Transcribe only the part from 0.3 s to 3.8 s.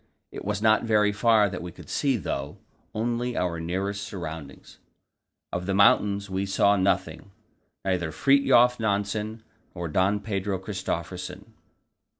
It was not very far that we could see, though; only our